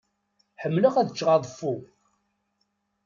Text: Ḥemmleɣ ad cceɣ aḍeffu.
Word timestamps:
Ḥemmleɣ 0.61 0.93
ad 0.97 1.09
cceɣ 1.13 1.29
aḍeffu. 1.35 1.75